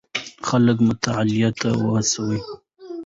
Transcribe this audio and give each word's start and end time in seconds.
خلک 0.47 0.77
مطالعې 0.87 1.49
ته 1.59 1.69
وهڅوئ. 1.83 2.39